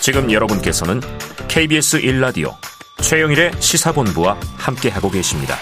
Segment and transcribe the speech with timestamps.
[0.00, 1.00] 지금 여러분께서는
[1.48, 2.54] KBS 1라디오
[3.02, 5.56] 최영일의 시사본부와 함께하고 계십니다.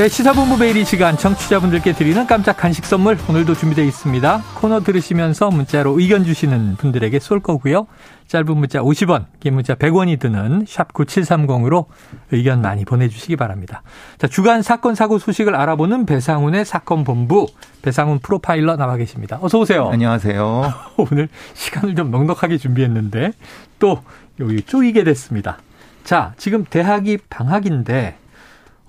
[0.00, 4.42] 네, 시사본부 매일 이 시간 청취자분들께 드리는 깜짝 간식 선물 오늘도 준비되어 있습니다.
[4.54, 7.86] 코너 들으시면서 문자로 의견 주시는 분들에게 쏠 거고요.
[8.26, 11.84] 짧은 문자 50원, 긴 문자 100원이 드는 샵 9730으로
[12.30, 13.82] 의견 많이 보내주시기 바랍니다.
[14.16, 17.46] 자, 주간 사건 사고 소식을 알아보는 배상훈의 사건 본부
[17.82, 19.38] 배상훈 프로파일러 나와 계십니다.
[19.42, 19.90] 어서 오세요.
[19.92, 20.72] 안녕하세요.
[20.96, 23.32] 오늘 시간을 좀 넉넉하게 준비했는데
[23.78, 24.00] 또
[24.40, 25.58] 여기 쪼이게 됐습니다.
[26.04, 28.16] 자, 지금 대학이 방학인데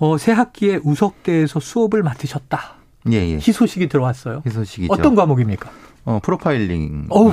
[0.02, 2.60] 어, 새 학기에 우석대에서 수업을 맡으셨다.
[3.12, 3.36] 예, 예.
[3.36, 4.42] 희소식이 들어왔어요.
[4.48, 4.92] 희소식이죠.
[4.92, 5.70] 어떤 과목입니까?
[6.06, 7.06] 어, 프로파일링.
[7.10, 7.32] 어우,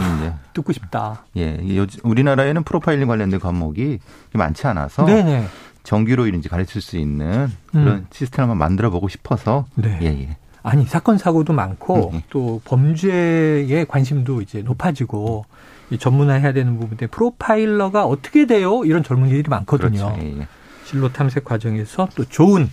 [0.53, 1.25] 듣고 싶다.
[1.39, 4.01] 예, 요즘 우리나라에는 프로파일링 관련된 과목이
[4.35, 5.47] 많지 않아서 네네.
[5.83, 8.07] 정규로 이제 가르칠 수 있는 그런 음.
[8.13, 9.99] 시스템을 한번 만들어 보고 싶어서 네.
[10.03, 10.37] 예, 예.
[10.63, 12.21] 아니 사건 사고도 많고 음.
[12.29, 15.47] 또 범죄에 관심도 이제 높아지고
[15.89, 18.85] 이 전문화해야 되는 부분인데 프로파일러가 어떻게 돼요?
[18.85, 20.13] 이런 젊은이들이 많거든요.
[20.13, 20.17] 그렇죠.
[20.21, 20.49] 예, 예.
[20.89, 22.71] 진로 탐색 과정에서 또 좋은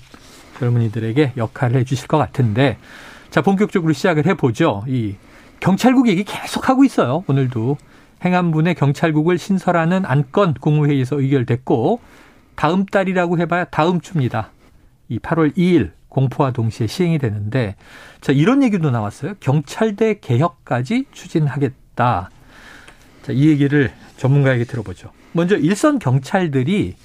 [0.60, 2.78] 젊은이들에게 역할을 해주실 것 같은데
[3.30, 4.86] 자 본격적으로 시작을 해보죠.
[4.88, 5.16] 이
[5.60, 7.26] 경찰국 얘기 계속 하고 있어요.
[7.28, 7.78] 오늘도
[8.24, 12.00] 행안부 내 경찰국을 신설하는 안건 국무회의에서 의결됐고
[12.56, 14.52] 다음 달이라고 해봐야 다음 주입니다.
[15.10, 17.76] 이 8월 2일 공포와 동시에 시행이 되는데
[18.22, 19.34] 자 이런 얘기도 나왔어요.
[19.42, 22.30] 경찰대 개혁까지 추진하겠다.
[23.24, 25.12] 자, 이 얘기를 전문가에게 들어보죠.
[25.34, 26.96] 먼저 일선 경찰들이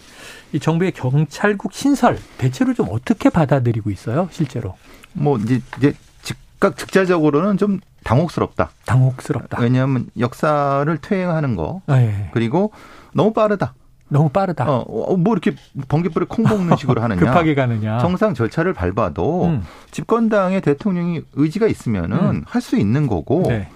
[0.52, 4.74] 이 정부의 경찰국 신설 대체로 좀 어떻게 받아들이고 있어요, 실제로?
[5.12, 8.70] 뭐 이제 이제 즉각 즉자적으로는 좀 당혹스럽다.
[8.86, 9.60] 당혹스럽다.
[9.60, 12.72] 왜냐하면 역사를 퇴행하는 거 네, 그리고
[13.12, 13.74] 너무 빠르다.
[14.08, 14.68] 너무 빠르다.
[14.68, 15.54] 어, 어, 뭐 이렇게
[15.86, 17.20] 번개불에 콩 볶는 식으로 하느냐.
[17.20, 17.98] 급하게 가느냐.
[18.00, 19.62] 정상 절차를 밟아도 음.
[19.92, 22.42] 집권당의 대통령이 의지가 있으면은 음.
[22.44, 23.44] 할수 있는 거고.
[23.46, 23.68] 네.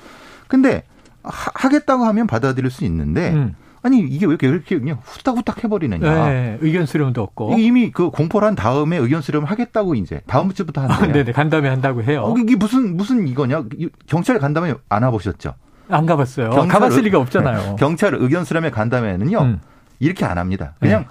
[0.49, 0.83] 근데
[1.23, 3.55] 하, 하겠다고 하면 받아들일 수 있는데 음.
[3.85, 6.29] 아니 이게 왜 이렇게, 이렇게 그냥 후딱후딱 해버리느냐.
[6.31, 7.57] 네, 의견 수렴도 없고.
[7.59, 11.13] 이미 그 공포를 한 다음에 의견 수렴을 하겠다고 이제 다음 주부터 아, 한대요.
[11.13, 12.23] 네네, 간담회 한다고 해요.
[12.25, 13.65] 어, 이게 무슨 무슨 이거냐?
[13.79, 15.55] 이- 경찰 간담회 안 와보셨죠?
[15.91, 16.49] 안 가봤어요.
[16.51, 17.77] 경찰 가봤을 의- 리가 없잖아요.
[17.77, 19.61] 경찰 의견 수렴회 간담회는요 음.
[20.01, 20.75] 이렇게 안 합니다.
[20.81, 21.05] 그냥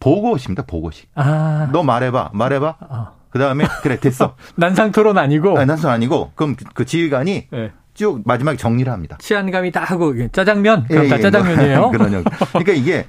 [0.00, 0.64] 보고식입니다.
[0.66, 1.08] 보고식.
[1.14, 2.76] 아, 너 말해봐, 말해봐.
[2.80, 3.06] 어.
[3.30, 4.36] 그 다음에 그래 됐어.
[4.56, 5.56] 난상 토론 아니고.
[5.58, 7.72] 아니, 난소 아니고 그럼 그- 그 지휘관이 네.
[7.98, 9.16] 쭉 마지막에 정리를 합니다.
[9.20, 11.80] 치안감이 다 하고 짜장면 예, 그럼 다 예, 짜장면이에요.
[11.80, 12.22] 뭐 그런 형.
[12.52, 13.06] 그러니까 이게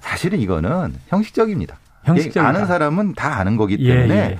[0.00, 1.76] 사실은 이거는 형식적입니다.
[2.18, 4.38] 이게 아는 사람은 다 아는 거기 예, 때문에 예.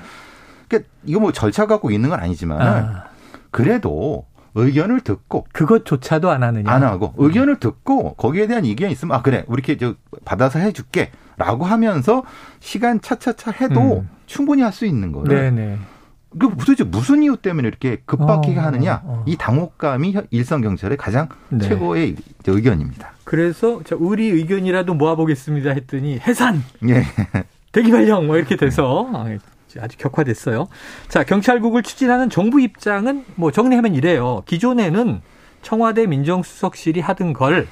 [0.67, 3.05] 그러니까 이거 뭐 절차 갖고 있는 건 아니지만 아,
[3.53, 4.27] 그래도
[4.57, 6.69] 의견을 듣고 그것조차도 안 하느냐.
[6.69, 11.65] 안 하고 의견을 듣고 거기에 대한 의견이 있으면 아 그래 우리 이렇게 저 받아서 해줄게라고
[11.65, 12.25] 하면서
[12.59, 14.09] 시간 차차차 해도 음.
[14.27, 15.79] 충분히 할 수 있는 거를 네네.
[16.39, 19.25] 그 도대체 무슨 이유 때문에 이렇게 급박하게 어, 하느냐 어.
[19.27, 21.67] 이 당혹감이 현- 일선 경찰의 가장 네.
[21.67, 22.17] 최고의
[22.47, 23.13] 의견입니다.
[23.25, 27.05] 그래서 자, 우리 의견이라도 모아보겠습니다 했더니 해산 예.
[27.73, 29.27] 대기 발령 뭐 이렇게 돼서 아,
[29.81, 30.69] 아주 격화됐어요.
[31.09, 34.43] 자 경찰국을 추진하는 정부 입장은 뭐 정리하면 이래요.
[34.47, 35.21] 기존에는
[35.63, 37.67] 청와대 민정수석실이 하던 걸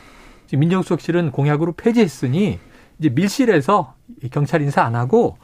[0.52, 2.58] 민정수석실은 공약으로 폐지했으니
[2.98, 5.36] 이제 밀실에서 이 경찰 인사 안 하고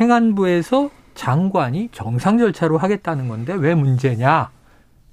[0.00, 4.50] 행안부에서 장관이 정상 절차로 하겠다는 건데 왜 문제냐?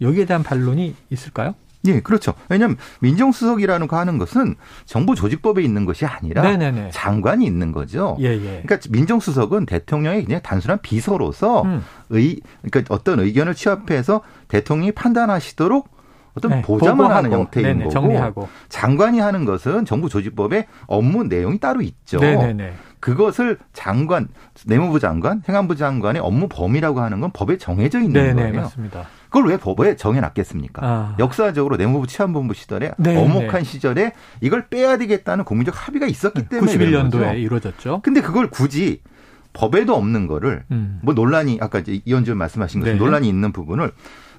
[0.01, 1.53] 여기에 대한 반론이 있을까요?
[1.85, 2.33] 예, 그렇죠.
[2.49, 6.91] 왜냐하면 민정수석이라는 거 하는 것은 정부 조직법에 있는 것이 아니라 네네네.
[6.91, 8.17] 장관이 있는 거죠.
[8.19, 8.61] 예, 예.
[8.63, 11.83] 그러니까 민정수석은 대통령의 그냥 단순한 비서로서 음.
[12.09, 15.89] 의 그러니까 어떤 의견을 취합해서 대통령이 판단하시도록
[16.33, 18.49] 어떤 네, 보좌만 하는 보고하고, 형태인 네네, 거고 정리하고.
[18.69, 22.19] 장관이 하는 것은 정부 조직법에 업무 내용이 따로 있죠.
[22.19, 22.73] 네네네.
[23.01, 24.29] 그것을 장관,
[24.65, 28.61] 내무부 장관, 행안부 장관의 업무 범위라고 하는 건 법에 정해져 있는 네네, 거예요.
[28.61, 29.07] 맞습니다.
[29.25, 30.85] 그걸 왜 법에 정해놨겠습니까?
[30.85, 31.15] 아.
[31.19, 33.63] 역사적으로 내무부 치안본부 시절에 네, 엄혹한 네.
[33.63, 37.19] 시절에 이걸 빼야 되겠다는 국민적 합의가 있었기 때문에 그런 거죠.
[37.19, 38.01] 91년도에 이루어졌죠.
[38.03, 39.01] 근데 그걸 굳이
[39.53, 40.99] 법에도 없는 거를 음.
[41.01, 43.03] 뭐 논란이 아까 이제 이현주 말씀하신 것처럼 네.
[43.03, 43.91] 논란이 있는 부분을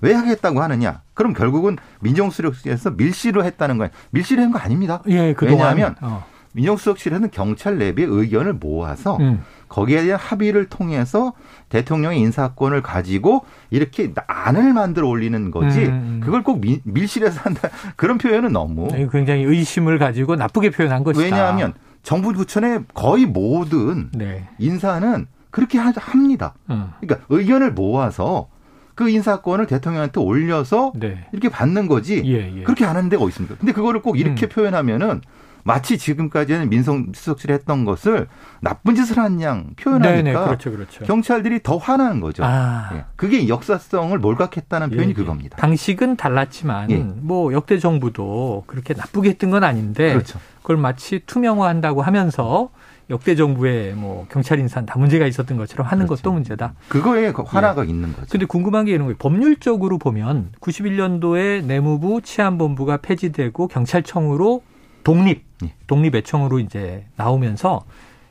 [0.03, 1.03] 왜 하겠다고 하느냐?
[1.15, 3.91] 그럼 결국은 민정수석실에서 밀실을 했다는 거예요.
[4.11, 5.03] 밀실한 거 아닙니다.
[5.09, 5.77] 예, 그동안.
[5.77, 6.25] 왜냐하면 어.
[6.53, 9.43] 민정수석실에는 경찰 내부의 의견을 모아서 음.
[9.69, 11.33] 거기에 대한 합의를 통해서
[11.71, 16.21] 대통령의 인사권을 가지고 이렇게 안을 만들어 올리는 거지 음.
[16.23, 21.25] 그걸 꼭 미- 밀실에서 한다 그런 표현은 너무 굉장히 의심을 가지고 나쁘게 표현한 것이다.
[21.25, 21.73] 왜냐하면
[22.03, 24.49] 정부 부처의 거의 모든 네.
[24.59, 26.55] 인사는 그렇게 하, 합니다.
[26.71, 26.89] 음.
[27.01, 28.49] 그러니까 의견을 모아서
[28.95, 31.27] 그 인사권을 대통령한테 올려서 네.
[31.33, 32.23] 이렇게 받는 거지.
[32.27, 32.63] 예, 예.
[32.63, 33.57] 그렇게 안 하는 데가 어디 있습니까?
[33.59, 34.49] 근데 그거를 꼭 이렇게 음.
[34.51, 35.23] 표현하면은
[35.65, 38.29] 마치 지금까지는 민성 수석실이 했던 것을
[38.61, 41.05] 나쁜 짓을 한 양 표현하니까 네네, 그렇죠, 그렇죠.
[41.05, 42.45] 경찰들이 더 화나는 거죠.
[42.45, 42.91] 아.
[42.95, 43.05] 예.
[43.17, 45.15] 그게 역사성을 몰각했다는 표현이 예, 예.
[45.15, 45.57] 그겁니다.
[45.57, 46.99] 방식은 달랐지만 예.
[46.99, 50.39] 뭐 역대 정부도 그렇게 나쁘게 했던 건 아닌데 그렇죠.
[50.61, 52.71] 그걸 마치 투명화한다고 하면서
[53.11, 56.23] 역대 정부의 뭐 경찰 인사는 다 문제가 있었던 것처럼 하는 그렇죠.
[56.23, 56.75] 것도 문제다.
[56.89, 58.27] 그거에 그 화나가 있는 거죠.
[58.31, 59.17] 근데 궁금한 게 이런 거예요.
[59.19, 64.63] 법률적으로 보면 91년도에 내무부 치안본부가 폐지되고 경찰청으로
[65.05, 65.73] 독립, 예.
[65.87, 67.85] 독립외청으로 이제 나오면서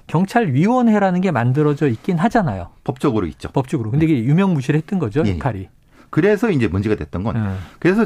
[0.08, 2.70] 경찰위원회라는 게 만들어져 있긴 하잖아요.
[2.84, 3.50] 법적으로 있죠.
[3.52, 3.92] 법적으로.
[3.92, 5.34] 근데 이게 유명무실했던 거죠, 예, 예.
[5.36, 5.70] 역할이.
[6.10, 7.58] 그래서 이제 문제가 됐던 건 음.
[7.80, 8.06] 그래서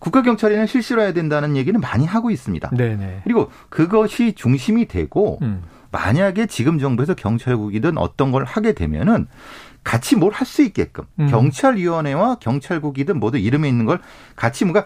[0.00, 2.70] 국가경찰에는 실시로 해야 된다는 얘기는 많이 하고 있습니다.
[2.70, 3.20] 네네.
[3.24, 5.62] 그리고 그것이 중심이 되고 음.
[5.92, 9.28] 만약에 지금 정부에서 경찰국이든 어떤 걸 하게 되면은
[9.84, 11.28] 같이 뭘 할 수 있게끔 음.
[11.28, 14.00] 경찰위원회와 경찰국이든 모두 이름에 있는 걸
[14.34, 14.84] 같이 뭔가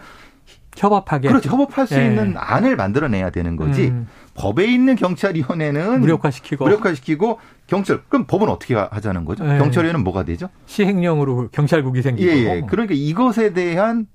[0.81, 1.27] 협업하게.
[1.27, 2.05] 그렇죠 협업할 수 예.
[2.05, 4.07] 있는 안을 만들어내야 되는 거지 음.
[4.33, 9.43] 법에 있는 경찰위원회는 무력화시키고 무력화시키고 경찰 그럼 법은 어떻게 하- 하자는 거죠?
[9.45, 9.57] 예.
[9.59, 10.49] 경찰위원회는 뭐가 되죠?
[10.65, 12.29] 시행령으로 경찰국이 생기고.
[12.31, 12.61] 예, 예.
[12.67, 14.07] 그러니까 이것에 대한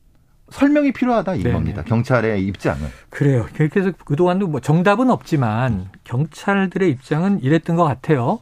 [0.50, 1.34] 설명이 필요하다.
[1.36, 1.82] 이겁니다.
[1.82, 2.86] 경찰의 입장은.
[3.10, 3.46] 그래요.
[3.56, 8.38] 그래서 그동안도 뭐 정답은 없지만 경찰들의 입장은 이랬던 것 같아요.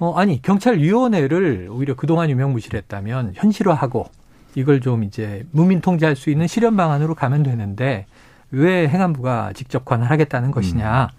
[0.00, 4.06] 어, 아니, 경찰위원회를 오히려 그동안 유명무실했다면 현실화하고
[4.58, 8.06] 이걸 좀 이제 무민 통제할 수 있는 실현 방안으로 가면 되는데
[8.50, 11.10] 왜 행안부가 직접 관할하겠다는 것이냐.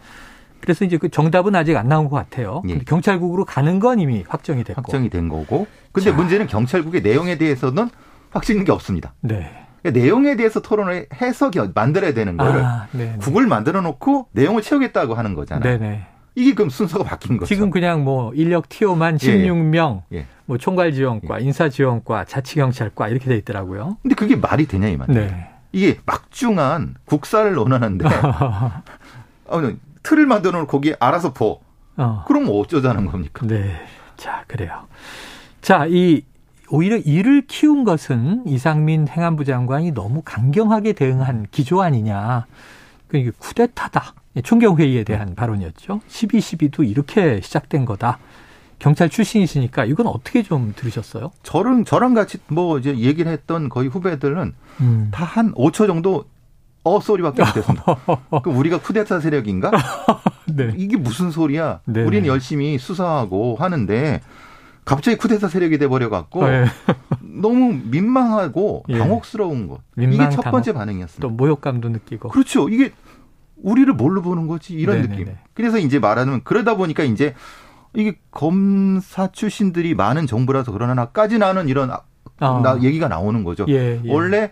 [0.60, 2.62] 그래서 이제 그 정답은 아직 안 나온 것 같아요.
[2.68, 2.80] 예.
[2.80, 4.82] 경찰국으로 가는 건 이미 확정이 됐고.
[4.82, 5.68] 확정이 된 거고.
[5.94, 6.18] 근데 자.
[6.18, 7.90] 문제는 경찰국의 내용에 대해서는
[8.32, 9.14] 확신인 게 없습니다.
[9.22, 9.50] 네.
[9.82, 13.16] 그러니까 내용에 대해서 토론을 해서 겨- 만들어야 되는 거를 아, 네.
[13.22, 15.64] 국을 만들어 놓고 내용을 채우겠다고 하는 거잖아요.
[15.80, 16.06] 네네.
[16.40, 17.48] 이게 그럼 순서가 바뀐 거죠.
[17.48, 19.48] 지금 그냥 뭐 인력 티오만 예, 예.
[19.48, 20.26] 16명, 예.
[20.46, 23.98] 뭐 총괄 지원과, 인사 지원과, 자치 경찰과 이렇게 돼 있더라고요.
[24.02, 25.20] 근데 그게 말이 되냐 이 말이에요.
[25.20, 25.50] 네.
[25.72, 28.06] 이게 막중한 국사를 논하는데
[29.46, 29.72] 어,
[30.02, 31.60] 틀을 만들어 놓고 거기에 알아서 보.
[31.98, 32.24] 어.
[32.28, 33.46] 그럼 뭐 어쩌자는 겁니까?
[33.46, 33.76] 네.
[34.16, 34.88] 자, 그래요.
[35.62, 36.24] 자, 이
[36.70, 42.46] 오히려 이를 키운 것은 이상민 행안부 장관이 너무 강경하게 대응한 기조 아니냐.
[43.08, 44.14] 그 이게 쿠데타다.
[44.44, 46.02] 총경회의에 대한 발언이었죠.
[46.08, 48.20] 12.12도 이렇게 시작된 거다.
[48.78, 51.32] 경찰 출신이시니까 이건 어떻게 좀 들으셨어요?
[51.44, 55.10] 저랑 저랑 같이 뭐 이제 얘기를 했던 거의 후배들은 음.
[55.12, 56.26] 다한 5초 정도
[56.84, 57.84] 어 소리밖에 못했습니다.
[58.42, 59.72] 그럼 우리가 쿠데타 세력인가?
[60.48, 60.74] 네.
[60.78, 61.82] 이게 무슨 소리야?
[61.86, 62.04] 네.
[62.04, 64.22] 우리는 열심히 수사하고 하는데
[64.86, 66.66] 갑자기 쿠데타 세력이 돼 버려 갖고 네.
[67.22, 68.98] 너무 민망하고 예.
[68.98, 69.82] 당혹스러운 것.
[69.96, 70.50] 민망, 이게 첫.
[70.50, 71.22] 번째 반응이었습니다.
[71.22, 72.30] 또 모욕감도 느끼고.
[72.30, 72.70] 그렇죠.
[72.70, 72.94] 이게
[73.62, 75.16] 우리를 뭘로 보는 거지 이런 네네네.
[75.18, 75.36] 느낌.
[75.54, 77.34] 그래서 이제 말하는 그러다 보니까 이제
[77.94, 82.02] 이게 검사 출신들이 많은 정부라서 그러나까지 나는 이런 아-
[82.40, 82.62] 아.
[82.64, 83.66] 나 얘기가 나오는 거죠.
[83.68, 84.12] 예, 예.
[84.12, 84.52] 원래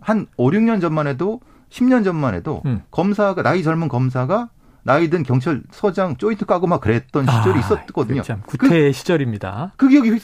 [0.00, 1.40] 한 5, 6년 전만 해도
[1.70, 2.82] 10년 전만 해도 음.
[2.90, 4.48] 검사가 나이 젊은 검사가
[4.82, 8.22] 나이 든 경찰서장 조인트 까고 막 그랬던 시절이 아, 있었거든요.
[8.22, 9.72] 참 그, 구태의 시절입니다.
[9.76, 10.18] 그게 여기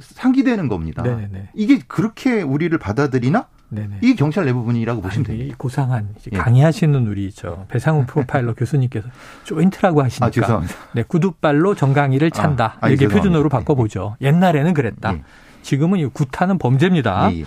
[0.00, 1.02] 상기되는 겁니다.
[1.02, 1.50] 네네네.
[1.54, 3.46] 이게 그렇게 우리를 받아들이나?
[3.70, 3.98] 네네.
[4.02, 5.54] 이게 경찰 내부 분위기라고 보시면 아니, 됩니다.
[5.54, 6.36] 이 고상한 이제 예.
[6.38, 9.08] 강의하시는 우리 저 배상훈 프로파일러 교수님께서
[9.44, 10.74] 조인트라고 하시니까 아, 죄송합니다.
[10.92, 12.76] 네, 구두발로 정강이를 찬다.
[12.80, 13.16] 아, 이렇게 죄송합니다.
[13.22, 14.16] 표준어로 바꿔보죠.
[14.20, 15.14] 옛날에는 그랬다.
[15.14, 15.22] 예.
[15.62, 17.32] 지금은 이 구타는 범죄입니다.
[17.32, 17.44] 예, 예.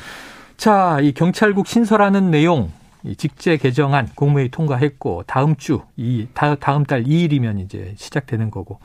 [0.57, 2.71] 자, 이 경찰국 신설하는 내용
[3.03, 8.79] 이 직제 개정안 국무회의 통과했고 다음 주 이 다음 달 2일이면 이제 시작되는 거고.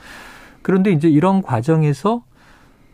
[0.62, 2.22] 그런데 이제 이런 과정에서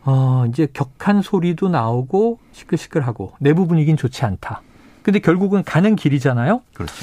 [0.05, 4.61] 어 이제 격한 소리도 나오고 시끌시끌하고 내부 분위기는 좋지 않다.
[5.01, 6.61] 근데 결국은 가는 길이잖아요.
[6.73, 6.93] 그렇죠.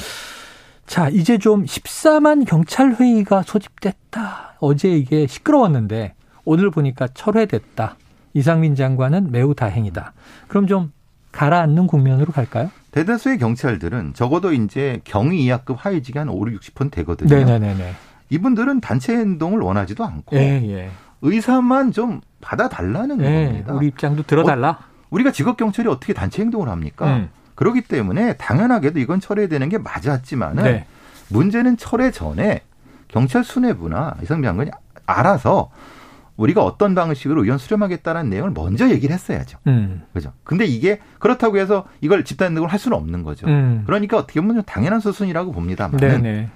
[0.87, 4.55] 자, 이제 좀 14만 경찰 회의가 소집됐다.
[4.61, 7.97] 어제 이게 시끄러웠는데 오늘 보니까 철회됐다.
[8.35, 10.13] 이상민 장관은 매우 다행이다.
[10.49, 10.93] 그럼 좀
[11.33, 12.71] 가라앉는 국면으로 갈까요?
[12.91, 17.35] 대다수의 경찰들은 적어도 이제 경위 이하급 하위직이 한 5, 60% 되거든요.
[17.35, 17.95] 네네네네.
[18.31, 20.91] 이분들은 단체 행동을 원하지도 않고 예, 예.
[21.23, 23.73] 의사만 좀 받아달라는 예, 겁니다.
[23.73, 24.81] 우리 입장도 들어달라.
[25.09, 27.07] 우리가 직업 경찰이 어떻게 단체 행동을 합니까?
[27.17, 27.31] 음.
[27.55, 30.87] 그렇기 때문에 당연하게도 이건 철회되는 게 맞았지만은 네.
[31.29, 32.63] 문제는 철회 전에
[33.09, 34.71] 경찰 수뇌부나 이상민 장관이
[35.07, 35.71] 알아서
[36.37, 39.59] 우리가 어떤 방식으로 의원 수렴하겠다는 내용을 먼저 얘기를 했어야죠.
[39.67, 40.03] 음.
[40.13, 40.33] 그죠?
[40.45, 43.47] 근데 이게 그렇다고 해서 이걸 집단 행동을 할 수는 없는 거죠.
[43.47, 43.83] 음.
[43.87, 46.49] 그러니까 어떻게 보면 당연한 수순이라고 봅니다만 네네.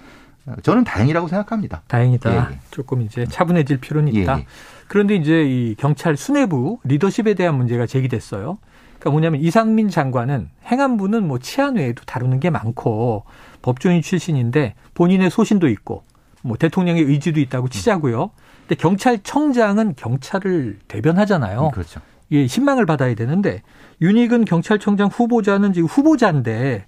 [0.63, 1.83] 저는 다행이라고 생각합니다.
[1.89, 2.33] 다행이다.
[2.33, 2.59] 예, 예.
[2.71, 4.39] 조금 이제 차분해질 필요는 예, 있다.
[4.41, 4.47] 예.
[4.89, 8.59] 그런데 이제 이 경찰 수뇌부 리더십에 대한 문제가 제기됐어요.
[8.99, 13.25] 그러니까 뭐냐면 이상민 장관은 행안부는 뭐 치안 외에도 다루는 게 많고
[13.63, 16.05] 법조인 출신인데 본인의 소신도 있고
[16.43, 18.31] 뭐 대통령의 의지도 있다고 치자고요.
[18.61, 21.71] 근데 경찰청장은 경찰을 대변하잖아요.
[21.73, 22.01] 그렇죠.
[22.33, 23.63] 예, 신망을 받아야 되는데
[24.01, 26.87] 윤익은 경찰청장 후보자는 지금 후보자인데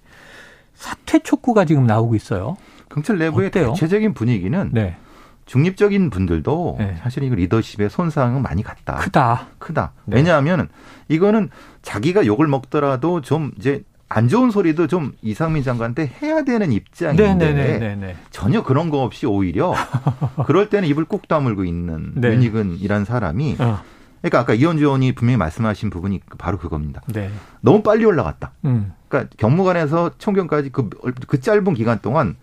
[0.73, 2.57] 사퇴 촉구가 지금 나오고 있어요.
[2.89, 3.73] 경찰 내부의 어때요?
[3.73, 4.97] 대체적인 분위기는 네.
[5.45, 6.95] 중립적인 분들도 네.
[7.01, 8.97] 사실 이거 리더십의 손상은 많이 갔다.
[8.97, 9.47] 크다.
[9.57, 9.93] 크다.
[10.05, 10.17] 네.
[10.17, 10.69] 왜냐하면
[11.07, 11.49] 이거는
[11.81, 18.15] 자기가 욕을 먹더라도 좀 이제 안 좋은 소리도 좀 이상민 장관한테 해야 되는 입장인데 네네네네.
[18.31, 19.73] 전혀 그런 거 없이 오히려
[20.45, 22.29] 그럴 때는 입을 꾹 다물고 있는 네.
[22.33, 23.81] 윤익은이란 사람이 어,
[24.21, 27.01] 그러니까 아까 이현주 의원이 분명히 말씀하신 부분이 바로 그겁니다.
[27.07, 27.29] 네.
[27.61, 28.51] 너무 빨리 올라갔다.
[28.65, 28.93] 음.
[29.07, 30.89] 그러니까 경무관에서 총경까지 그,
[31.27, 32.35] 그 짧은 기간 동안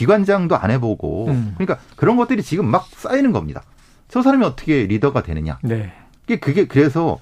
[0.00, 1.54] 기관장도 안 해보고 음.
[1.58, 3.62] 그러니까 그런 것들이 지금 막 쌓이는 겁니다.
[4.08, 5.58] 저 사람이 어떻게 리더가 되느냐.
[5.62, 5.92] 네.
[6.22, 7.18] 그게 그게 그래서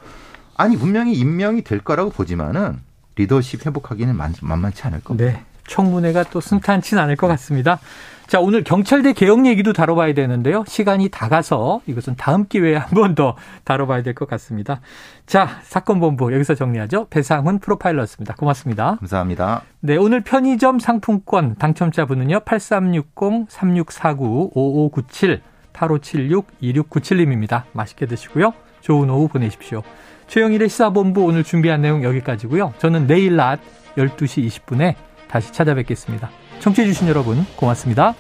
[0.57, 2.79] 아니 분명히 임명이 될 거라고 보지만은
[3.17, 5.33] 리더십 회복하기는 만, 만만치 않을 겁니다.
[5.33, 5.45] 네.
[5.69, 7.79] 청문회가 또 순탄치는 않을 것 같습니다.
[8.27, 10.63] 자, 오늘 경찰대 개혁 얘기도 다뤄봐야 되는데요.
[10.67, 14.83] 시간이 다 가서 이것은 다음 기회에 한 번 더 다뤄봐야 될 것 같습니다.
[15.25, 17.07] 자, 사건 본부 여기서 정리하죠.
[17.09, 18.35] 배상훈 프로파일러였습니다.
[18.35, 18.97] 고맙습니다.
[18.99, 19.63] 감사합니다.
[19.81, 22.41] 네, 오늘 편의점 상품권 당첨자분은요.
[22.41, 25.41] 8360-3649-5597,
[25.73, 27.63] 8576-2697님입니다.
[27.73, 28.53] 맛있게 드시고요.
[28.81, 29.83] 좋은 오후 보내십시오.
[30.27, 32.75] 최영일의 시사본부 오늘 준비한 내용 여기까지고요.
[32.79, 33.61] 저는 내일 낮
[33.97, 34.95] 12시 20분에
[35.29, 36.31] 다시 찾아뵙겠습니다.
[36.61, 38.15] 청취해주신 여러분 고맙습니다.